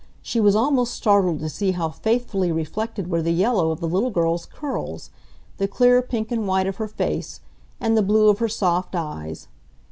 [0.23, 4.09] She was almost startled to see how faithfully reflected were the yellow of the little
[4.09, 5.11] girl's curls,
[5.57, 7.39] the clear pink and white of her face,
[7.79, 9.47] and the blue of her soft eyes.